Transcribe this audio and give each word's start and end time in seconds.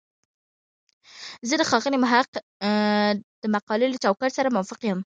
زه 1.47 1.53
د 1.57 1.63
ښاغلي 1.69 1.97
محق 2.03 2.29
د 3.41 3.43
مقالې 3.55 3.87
له 3.89 3.97
چوکاټ 4.03 4.31
سره 4.37 4.53
موافق 4.55 4.79
یم. 4.83 4.99